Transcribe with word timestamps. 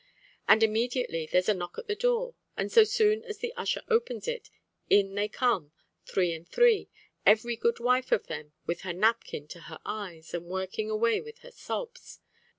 And 0.47 0.63
immediately 0.63 1.27
there's 1.31 1.47
a 1.47 1.53
knock 1.53 1.77
at 1.77 1.85
the 1.87 1.93
door, 1.93 2.33
and 2.57 2.71
so 2.71 2.83
soon 2.83 3.23
as 3.23 3.37
the 3.37 3.53
usher 3.53 3.83
opens 3.87 4.27
it, 4.27 4.49
in 4.89 5.13
they 5.13 5.27
come, 5.27 5.73
three 6.07 6.33
and 6.33 6.49
three, 6.49 6.89
every 7.23 7.55
good 7.55 7.79
wife 7.79 8.11
of 8.11 8.25
them 8.25 8.51
with 8.65 8.81
her 8.81 8.93
napkin 8.93 9.47
to 9.49 9.59
her 9.59 9.77
eyes, 9.85 10.33
and 10.33 10.45
working 10.47 10.89
away 10.89 11.21
with 11.21 11.37
her 11.45 11.51
sobs. 11.51 12.19